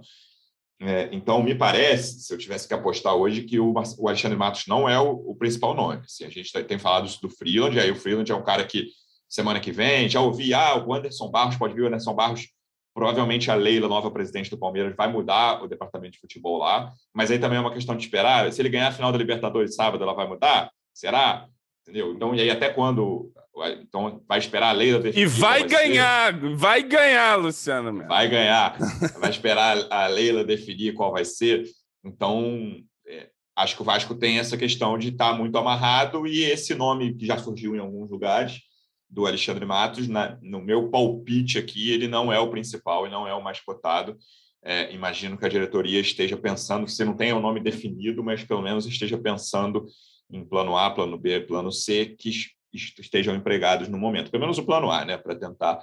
[0.80, 4.64] É, então, me parece, se eu tivesse que apostar hoje, que o, o Alexandre Matos
[4.66, 6.02] não é o, o principal nome.
[6.04, 8.86] Assim, a gente tem falado do Freeland, aí o Freeland é um cara que
[9.28, 12.46] semana que vem, já ouvi, ah, o Anderson Barros, pode vir o Anderson Barros
[12.96, 17.30] Provavelmente a Leila, nova presidente do Palmeiras, vai mudar o departamento de futebol lá, mas
[17.30, 18.50] aí também é uma questão de esperar.
[18.50, 20.70] Se ele ganhar a final da Libertadores sábado, ela vai mudar?
[20.94, 21.46] Será?
[21.82, 22.14] Entendeu?
[22.14, 23.30] Então, e aí até quando.
[23.80, 25.24] Então, vai esperar a Leila definir.
[25.24, 26.56] E vai, vai ganhar, ser.
[26.56, 27.92] vai ganhar, Luciano.
[27.92, 28.08] Mesmo.
[28.08, 28.76] Vai ganhar.
[29.18, 31.64] vai esperar a Leila definir qual vai ser.
[32.04, 36.74] Então, é, acho que o Vasco tem essa questão de estar muito amarrado e esse
[36.74, 38.60] nome que já surgiu em alguns lugares
[39.08, 43.26] do Alexandre Matos, na, no meu palpite aqui, ele não é o principal e não
[43.26, 44.16] é o mais cotado.
[44.62, 48.42] É, imagino que a diretoria esteja pensando, se não tem o um nome definido, mas
[48.44, 49.86] pelo menos esteja pensando
[50.30, 52.30] em plano A, plano B, plano C, que
[52.76, 54.30] estejam empregados no momento.
[54.30, 55.82] Pelo menos o plano A, né, para tentar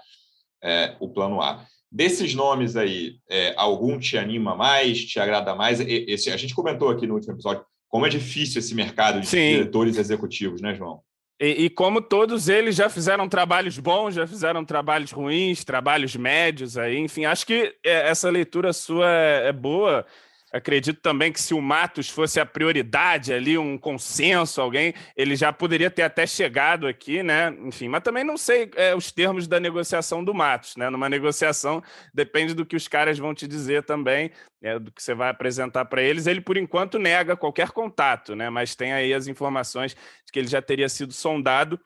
[0.64, 1.66] é, o plano A.
[1.92, 5.80] Desses nomes aí, é, algum te anima mais, te agrada mais?
[5.80, 9.52] Esse, a gente comentou aqui no último episódio como é difícil esse mercado de Sim.
[9.52, 11.02] diretores executivos, né, João?
[11.40, 16.78] E, e, como todos eles já fizeram trabalhos bons, já fizeram trabalhos ruins, trabalhos médios
[16.78, 20.06] aí, enfim, acho que é, essa leitura sua é, é boa.
[20.54, 25.52] Acredito também que se o Matos fosse a prioridade ali, um consenso, alguém, ele já
[25.52, 27.52] poderia ter até chegado aqui, né?
[27.64, 30.92] Enfim, mas também não sei é, os termos da negociação do Matos, né?
[30.92, 31.82] Numa negociação
[32.14, 34.30] depende do que os caras vão te dizer também,
[34.62, 36.28] é, do que você vai apresentar para eles.
[36.28, 38.48] Ele, por enquanto, nega qualquer contato, né?
[38.52, 41.80] Mas tem aí as informações de que ele já teria sido sondado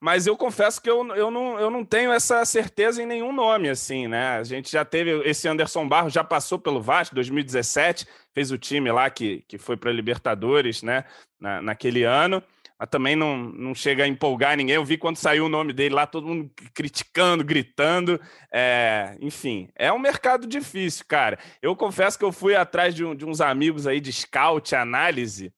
[0.00, 3.68] mas eu confesso que eu, eu, não, eu não tenho essa certeza em nenhum nome,
[3.68, 4.38] assim, né?
[4.38, 8.92] A gente já teve, esse Anderson Barros já passou pelo Vasco, 2017, fez o time
[8.92, 11.04] lá que, que foi para Libertadores, né,
[11.40, 12.40] na, naquele ano,
[12.78, 14.76] mas também não, não chega a empolgar ninguém.
[14.76, 18.20] Eu vi quando saiu o nome dele lá, todo mundo criticando, gritando.
[18.52, 21.36] É, enfim, é um mercado difícil, cara.
[21.60, 25.52] Eu confesso que eu fui atrás de, um, de uns amigos aí de scout, análise,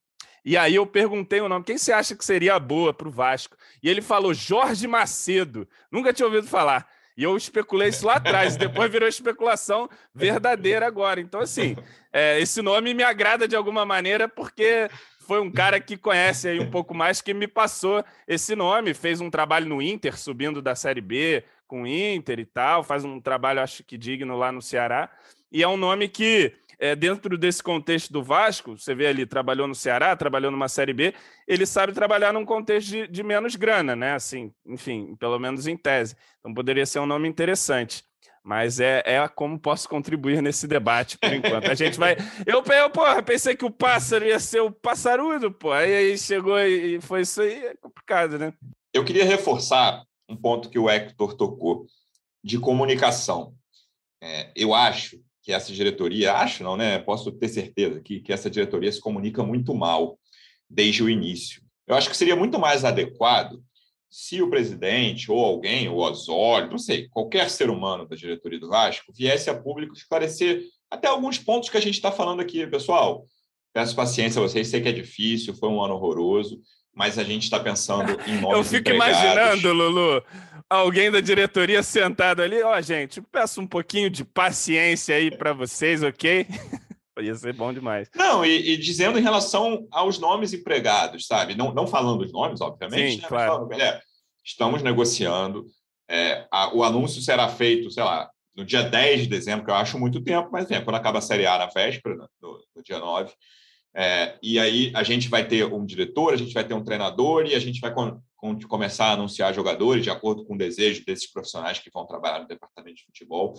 [0.44, 3.56] e aí eu perguntei o nome, quem você acha que seria boa para o Vasco?
[3.82, 5.68] E ele falou Jorge Macedo.
[5.90, 6.88] Nunca tinha ouvido falar.
[7.16, 11.20] E eu especulei isso lá atrás, depois virou especulação verdadeira agora.
[11.20, 11.76] Então, assim,
[12.12, 14.88] é, esse nome me agrada de alguma maneira, porque
[15.26, 19.20] foi um cara que conhece aí um pouco mais que me passou esse nome, fez
[19.20, 23.20] um trabalho no Inter, subindo da Série B com o Inter e tal, faz um
[23.20, 25.08] trabalho, acho que digno lá no Ceará.
[25.52, 29.68] E é um nome que é, dentro desse contexto do Vasco, você vê ali, trabalhou
[29.68, 31.14] no Ceará, trabalhou numa Série B,
[31.46, 34.14] ele sabe trabalhar num contexto de, de menos grana, né?
[34.14, 36.16] Assim, enfim, pelo menos em tese.
[36.38, 38.02] Então poderia ser um nome interessante
[38.42, 41.70] mas é, é como posso contribuir nesse debate por enquanto.
[41.70, 42.16] A gente vai.
[42.46, 45.72] Eu, eu porra, pensei que o pássaro ia ser o passarudo, pô.
[45.72, 48.52] Aí, aí chegou e foi isso aí, é complicado, né?
[48.92, 51.86] Eu queria reforçar um ponto que o Hector tocou
[52.42, 53.54] de comunicação.
[54.22, 56.98] É, eu acho que essa diretoria, acho não, né?
[56.98, 60.18] Posso ter certeza que, que essa diretoria se comunica muito mal
[60.68, 61.62] desde o início.
[61.86, 63.62] Eu acho que seria muito mais adequado
[64.10, 68.68] se o presidente ou alguém, o Osório, não sei, qualquer ser humano da diretoria do
[68.68, 73.24] Vasco viesse a público esclarecer até alguns pontos que a gente está falando aqui, pessoal.
[73.72, 76.60] Peço paciência a vocês, sei que é difícil, foi um ano horroroso,
[76.94, 79.20] mas a gente está pensando em nomes Eu fico empregados.
[79.20, 80.24] imaginando, Lulu,
[80.68, 82.62] alguém da diretoria sentado ali.
[82.62, 86.46] Ó, oh, gente, peço um pouquinho de paciência aí para vocês, ok?
[87.20, 88.08] Ia ser bom demais.
[88.14, 91.54] Não, e, e, dizendo em relação aos nomes empregados, sabe?
[91.54, 93.16] Não, não falando os nomes, obviamente.
[93.16, 93.28] Sim, né?
[93.28, 93.52] claro.
[93.52, 94.00] Falando, é,
[94.42, 95.66] estamos negociando.
[96.08, 99.74] É, a, o anúncio será feito, sei lá, no dia 10 de dezembro, que eu
[99.74, 102.98] acho muito tempo, mas é, quando acaba a Série A na véspera, no, no dia
[102.98, 103.32] 9.
[103.94, 107.46] É, e aí a gente vai ter um diretor, a gente vai ter um treinador
[107.46, 111.04] e a gente vai com, com, começar a anunciar jogadores de acordo com o desejo
[111.04, 113.54] desses profissionais que vão trabalhar no departamento de futebol.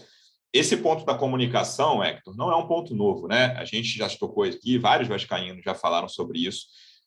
[0.54, 3.56] Esse ponto da comunicação, Hector, não é um ponto novo, né?
[3.58, 6.66] A gente já tocou aqui, vários vascaínos já falaram sobre isso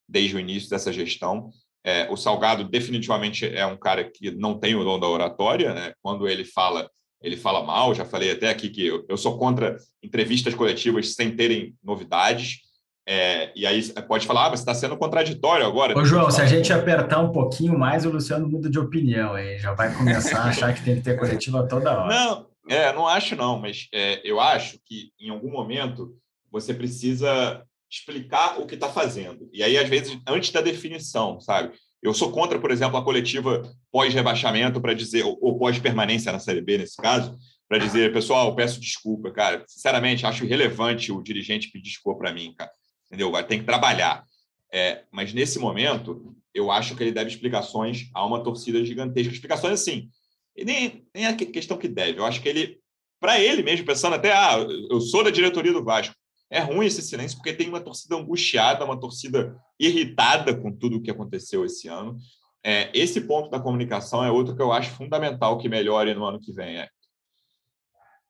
[0.08, 1.50] desde o início dessa gestão.
[1.84, 5.92] É, o Salgado definitivamente é um cara que não tem o dom da oratória, né?
[6.02, 6.90] Quando ele fala,
[7.22, 7.94] ele fala mal.
[7.94, 12.60] Já falei até aqui que eu, eu sou contra entrevistas coletivas sem terem novidades.
[13.06, 15.96] É, e aí pode falar, ah, você está sendo contraditório agora.
[15.96, 19.58] Ô, João, se a gente apertar um pouquinho mais, o Luciano muda de opinião, aí
[19.58, 22.14] já vai começar a achar que tem que ter coletiva toda hora.
[22.14, 26.16] Não, é, não acho não, mas é, eu acho que em algum momento
[26.50, 29.48] você precisa explicar o que está fazendo.
[29.52, 31.72] E aí, às vezes, antes da definição, sabe?
[32.02, 36.78] Eu sou contra, por exemplo, a coletiva pós-rebaixamento para dizer, ou pós-permanência na Série B,
[36.78, 37.36] nesse caso,
[37.68, 39.64] para dizer, pessoal, peço desculpa, cara.
[39.66, 42.70] Sinceramente, acho irrelevante o dirigente pedir desculpa para mim, cara.
[43.06, 43.30] Entendeu?
[43.30, 44.24] Vai ter que trabalhar.
[44.72, 49.32] É, mas nesse momento, eu acho que ele deve explicações a uma torcida gigantesca.
[49.32, 50.10] Explicações assim,
[50.56, 52.18] e nem, nem a questão que deve.
[52.18, 52.78] Eu acho que ele,
[53.20, 54.56] para ele mesmo, pensando até, ah,
[54.90, 56.14] eu sou da diretoria do Vasco.
[56.50, 61.02] É ruim esse silêncio, porque tem uma torcida angustiada, uma torcida irritada com tudo o
[61.02, 62.16] que aconteceu esse ano.
[62.62, 66.40] É, esse ponto da comunicação é outro que eu acho fundamental que melhore no ano
[66.40, 66.78] que vem.
[66.78, 66.88] É.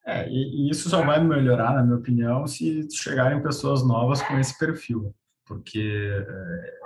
[0.05, 4.37] É, e, e, isso só vai melhorar, na minha opinião, se chegarem pessoas novas com
[4.37, 5.13] esse perfil.
[5.45, 6.79] Porque é,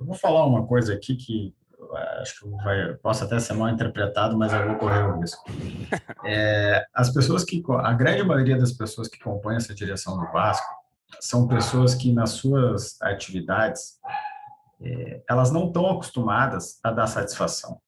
[0.00, 1.54] eu vou falar uma coisa aqui que
[2.20, 5.44] acho que vai, posso até ser mal interpretado, mas eu vou correr o risco.
[6.24, 10.66] É, as pessoas que, a grande maioria das pessoas que compõem essa direção do Vasco
[11.20, 13.98] são pessoas que nas suas atividades
[14.80, 17.80] é, elas não estão acostumadas a dar satisfação.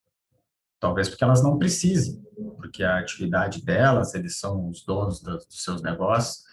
[0.84, 2.22] Talvez porque elas não precisem,
[2.58, 6.44] porque a atividade delas, eles são os donos dos seus negócios,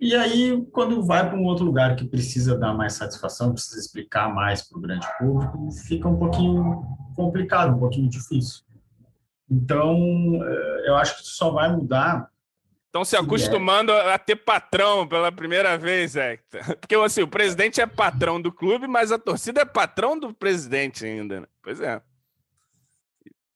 [0.00, 4.34] e aí, quando vai para um outro lugar que precisa dar mais satisfação, precisa explicar
[4.34, 6.82] mais para o grande público, fica um pouquinho
[7.14, 8.64] complicado, um pouquinho difícil.
[9.48, 9.94] Então,
[10.42, 12.28] eh, eu acho que só vai mudar.
[12.86, 16.60] Estão se acostumando a ter patrão pela primeira vez, Hector.
[16.80, 21.06] Porque assim, o presidente é patrão do clube, mas a torcida é patrão do presidente
[21.06, 21.42] ainda.
[21.42, 21.46] Né?
[21.62, 22.02] Pois é.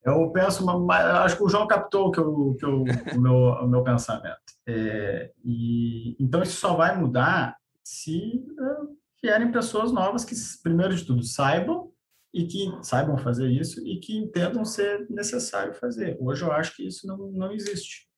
[0.05, 2.85] Eu penso, acho que o João captou que eu, que eu,
[3.17, 4.37] o, meu, o meu pensamento.
[4.67, 11.05] É, e, então, isso só vai mudar se uh, vierem pessoas novas que, primeiro de
[11.05, 11.91] tudo, saibam
[12.35, 16.19] e que saibam fazer isso e que entendam ser necessário fazer.
[16.21, 18.09] Hoje eu acho que isso não, não existe.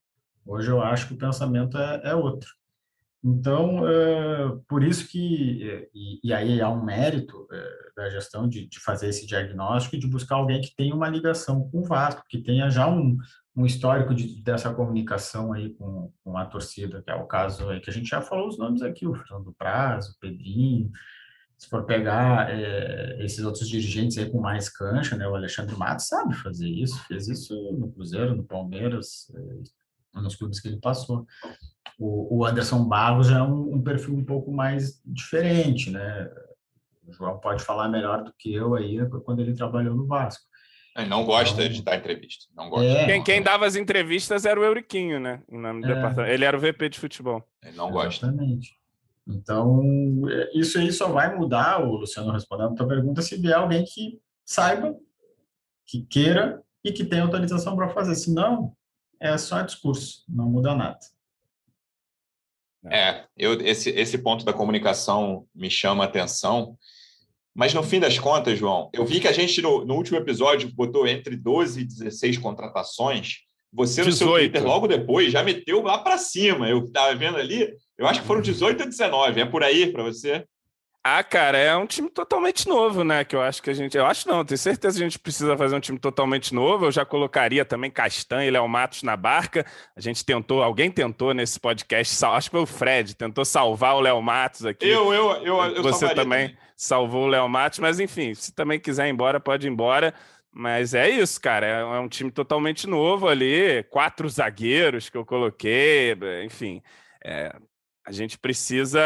[0.45, 2.49] Hoje eu acho que o pensamento é, é outro.
[3.25, 8.69] Então, uh, por isso que, e, e, aí há um mérito uh, da gestão de,
[8.69, 12.23] de, fazer esse diagnóstico e de buscar alguém que tenha uma ligação com o Vasco,
[12.29, 13.17] que tenha já um,
[13.57, 17.81] um histórico de, dessa comunicação aí com, com a torcida, que é o caso aí
[17.81, 20.91] que a gente já falou os nomes aqui, o Fernando Prazo, o Pedrinho,
[21.59, 26.07] se for pegar é, esses outros dirigentes aí com mais cancha, né, o Alexandre Matos
[26.07, 31.27] sabe fazer isso, fez isso no Cruzeiro, no Palmeiras, é, nos clubes que ele passou.
[31.99, 36.31] O, o Anderson Barros já é um, um, perfil um pouco mais diferente, né?
[37.07, 40.45] O João pode falar melhor do que eu aí quando ele trabalhou no Vasco.
[40.97, 42.47] Ele não gosta então, de dar entrevista.
[42.55, 42.87] Não gosta.
[42.87, 45.43] É, quem, quem, dava as entrevistas era o Euriquinho, né?
[45.49, 46.33] No é, departamento.
[46.33, 47.47] Ele era o VP de futebol.
[47.63, 48.27] Ele não gosta.
[48.27, 48.77] Exatamente.
[49.27, 49.83] Então,
[50.31, 53.85] é, isso aí só vai mudar, o Luciano respondendo a tua pergunta, se vier alguém
[53.85, 54.97] que saiba,
[55.87, 58.15] que queira e que tenha autorização para fazer.
[58.15, 58.73] Se não,
[59.21, 60.99] é só discurso, não muda nada.
[62.91, 66.77] É, eu, esse, esse ponto da comunicação me chama a atenção.
[67.55, 70.71] Mas no fim das contas, João, eu vi que a gente no, no último episódio
[70.75, 73.39] botou entre 12 e 16 contratações.
[73.73, 74.17] Você no 18.
[74.17, 76.69] seu Twitter, logo depois, já meteu lá para cima.
[76.69, 79.41] Eu estava vendo ali, eu acho que foram 18 ou 19.
[79.41, 80.45] É por aí para você?
[81.09, 83.25] Ah, cara, é um time totalmente novo, né?
[83.25, 83.97] Que eu acho que a gente.
[83.97, 86.87] Eu acho não, tenho certeza que a gente precisa fazer um time totalmente novo.
[86.87, 89.65] Eu já colocaria também Castanha e Léo Matos na barca.
[89.95, 94.01] A gente tentou, alguém tentou nesse podcast, acho que foi o Fred, tentou salvar o
[94.01, 94.89] Léo Matos aqui.
[94.89, 98.81] Eu, eu, eu, eu Você também, também salvou o Léo Matos, mas enfim, se também
[98.81, 100.13] quiser ir embora, pode ir embora.
[100.53, 101.67] Mas é isso, cara.
[101.67, 106.83] É, é um time totalmente novo ali, quatro zagueiros que eu coloquei, enfim.
[107.25, 107.55] É,
[108.07, 109.01] a gente precisa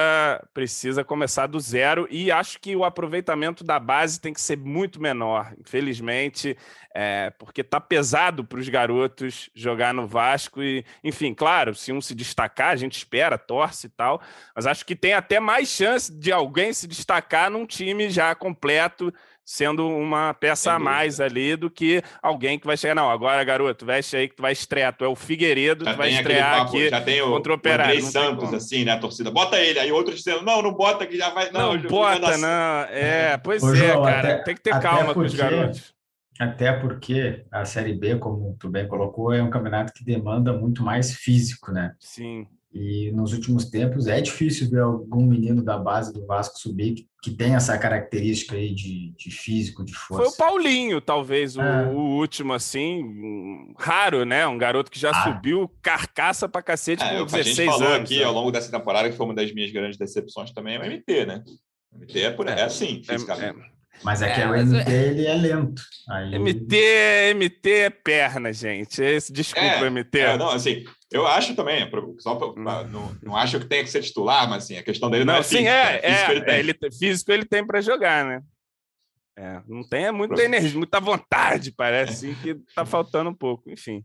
[0.53, 5.01] precisa começar do zero e acho que o aproveitamento da base tem que ser muito
[5.01, 6.55] menor, infelizmente,
[6.95, 12.01] é, porque tá pesado para os garotos jogar no Vasco e, enfim, claro, se um
[12.01, 14.21] se destacar, a gente espera, torce e tal,
[14.55, 19.15] mas acho que tem até mais chance de alguém se destacar num time já completo
[19.51, 22.95] sendo uma peça a mais ali do que alguém que vai chegar.
[22.95, 24.97] Não, agora, garoto, veste aí que tu vai estrear.
[24.97, 27.57] Tu é o Figueiredo, já tu vai estrear papo, aqui já tem o, contra o
[27.57, 27.97] Operário.
[27.97, 28.93] Andrei Santos, assim, né?
[28.93, 29.81] A torcida, bota ele.
[29.81, 31.51] Aí outros dizendo, não, não bota que já vai.
[31.51, 32.83] Não, não bota, não.
[32.93, 34.35] É, pois Ô, é, João, cara.
[34.35, 35.95] Até, tem que ter calma porque, com os garotos.
[36.39, 40.85] Até porque a Série B, como tu bem colocou, é um campeonato que demanda muito
[40.85, 41.93] mais físico, né?
[41.99, 42.47] Sim.
[42.73, 47.09] E nos últimos tempos é difícil ver algum menino da base do Vasco subir que,
[47.21, 50.23] que tem essa característica aí de, de físico, de força.
[50.23, 51.87] Foi o Paulinho, talvez, o, é.
[51.89, 54.47] o último, assim, raro, né?
[54.47, 55.25] Um garoto que já ah.
[55.25, 57.43] subiu carcaça pra cacete é, com 16 anos.
[57.43, 58.25] A gente falou aqui né?
[58.25, 61.27] ao longo dessa temporada que foi uma das minhas grandes decepções também, é o MT,
[61.27, 61.43] né?
[61.93, 63.59] O MT é, por, é, é assim, é, fisicamente.
[63.59, 65.83] É, mas é, é que o MT ele é lento.
[66.09, 66.39] Aí...
[66.39, 69.03] MT, MT é perna, gente.
[69.03, 70.19] Esse, desculpa, é, MT.
[70.21, 73.91] É, não, assim, eu acho também, só pra, pra, não, não acho que tenha que
[73.91, 76.33] ser titular, mas assim, a questão dele não, não é sim, física, é, é, físico
[76.33, 76.59] ele tem.
[76.59, 78.43] Ele, físico ele tem para jogar, né?
[79.37, 84.05] É, não tem é muita energia, muita vontade, parece que tá faltando um pouco, enfim.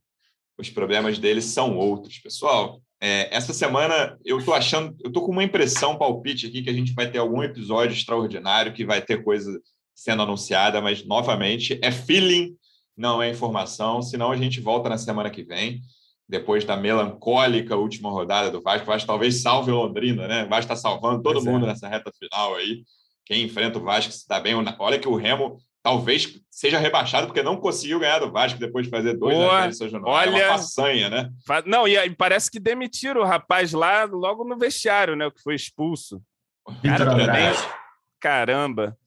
[0.58, 2.82] Os problemas dele são outros, pessoal.
[3.02, 6.74] É, essa semana eu tô achando, eu tô com uma impressão palpite aqui que a
[6.74, 9.62] gente vai ter algum episódio extraordinário que vai ter coisa
[9.94, 12.56] sendo anunciada, mas novamente é feeling,
[12.96, 15.82] não é informação, senão a gente volta na semana que vem,
[16.28, 18.84] depois da melancólica última rodada do Vasco.
[18.84, 20.46] O Vasco talvez salve o Londrina, né?
[20.46, 21.52] O Vasco está salvando todo pois é.
[21.52, 21.70] mundo é.
[21.70, 22.84] nessa reta final aí.
[23.26, 24.56] Quem enfrenta o Vasco se dá bem.
[24.56, 28.92] Olha que o Remo talvez seja rebaixado porque não conseguiu ganhar do Vasco depois de
[28.92, 30.34] fazer dois Boa, São Januário.
[30.34, 31.30] Olha, é uma façanha, né?
[31.66, 35.28] Não, e parece que demitiram o rapaz lá logo no vestiário, né?
[35.28, 36.22] O que foi expulso.
[36.82, 37.06] Cara,
[38.20, 38.98] Caramba.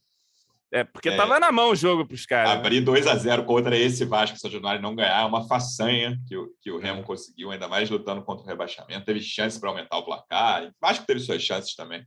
[0.71, 2.51] É, porque é, tava na mão o jogo para os caras.
[2.51, 2.57] Né?
[2.59, 6.37] Abrir 2 a 0 contra esse Vasco São Januário não ganhar é uma façanha que
[6.37, 9.07] o, que o Remo conseguiu, ainda mais lutando contra o rebaixamento.
[9.07, 10.65] Teve chance para aumentar o placar.
[10.65, 12.05] O Vasco teve suas chances também.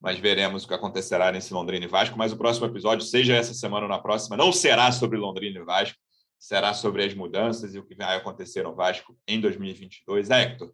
[0.00, 2.16] Mas veremos o que acontecerá nesse Londrina e Vasco.
[2.16, 5.64] Mas o próximo episódio, seja essa semana ou na próxima, não será sobre Londrina e
[5.64, 5.98] Vasco,
[6.38, 10.30] será sobre as mudanças e o que vai acontecer no Vasco em 2022.
[10.30, 10.72] Hector,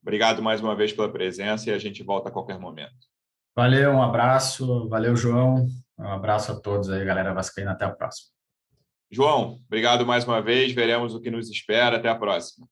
[0.00, 3.10] obrigado mais uma vez pela presença e a gente volta a qualquer momento.
[3.54, 4.88] Valeu, um abraço.
[4.88, 5.66] Valeu, João.
[6.00, 7.72] Um abraço a todos aí, galera vascaína.
[7.72, 8.30] Até a próxima.
[9.10, 10.72] João, obrigado mais uma vez.
[10.72, 11.96] Veremos o que nos espera.
[11.96, 12.66] Até a próxima.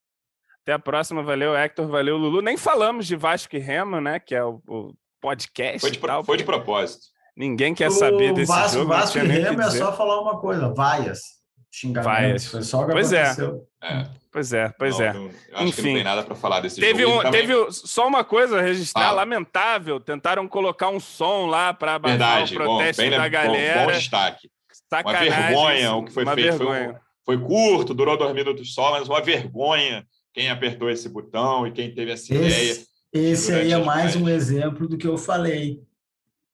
[0.63, 1.23] Até a próxima.
[1.23, 1.87] Valeu, Hector.
[1.89, 2.41] Valeu, Lulu.
[2.41, 4.19] Nem falamos de Vasco e Remo, né?
[4.19, 5.81] Que é o, o podcast.
[5.81, 7.07] Foi de, tal, foi de propósito.
[7.37, 8.89] Ninguém quer saber desse Vasco, jogo.
[8.89, 10.73] Vasco e Remo é só falar uma coisa.
[10.73, 11.38] Vaias.
[11.79, 12.05] Xingamento.
[12.05, 12.47] Vaias.
[12.47, 13.23] Foi só o que pois é.
[13.23, 13.69] aconteceu.
[13.83, 13.93] É.
[13.93, 14.11] é.
[14.31, 15.13] Pois é, pois não, é.
[15.13, 17.27] Não, acho Enfim, que não tem nada para falar desse teve jogo.
[17.27, 19.13] Um, teve só uma coisa a registrar, ah.
[19.13, 19.99] lamentável.
[19.99, 23.81] Tentaram colocar um som lá para abafar o protesto bom, bem, da galera.
[23.81, 24.51] Bom, bom destaque.
[24.91, 26.57] Sacanagem, uma vergonha o que foi feito.
[26.59, 31.73] Foi, foi, curto, durou dois minutos só, mas uma vergonha quem apertou esse botão e
[31.73, 32.87] quem teve essa esse, ideia.
[33.13, 35.83] Esse aí é mais um exemplo do que eu falei.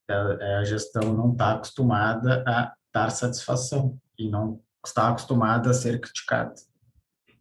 [0.08, 5.74] A, é, a gestão não está acostumada a dar satisfação e não está acostumada a
[5.74, 6.54] ser criticada.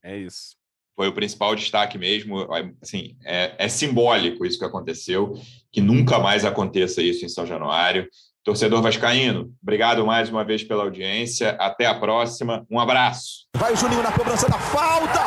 [0.03, 0.55] É isso.
[0.95, 2.47] Foi o principal destaque mesmo.
[2.81, 5.33] Assim, é, é simbólico isso que aconteceu,
[5.71, 8.07] que nunca mais aconteça isso em São Januário.
[8.43, 11.51] Torcedor Vascaíno, obrigado mais uma vez pela audiência.
[11.51, 12.65] Até a próxima.
[12.69, 13.47] Um abraço.
[13.55, 15.21] Vai o Juninho na cobrança da falta.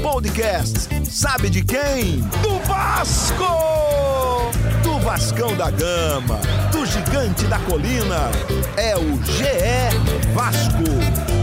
[0.00, 0.12] Gol!
[0.12, 0.88] Podcast.
[1.04, 2.22] Sabe de quem?
[2.42, 3.79] Do Vasco!
[5.02, 6.38] Vascão da Gama,
[6.70, 8.30] do Gigante da Colina,
[8.76, 11.39] é o GE Vasco.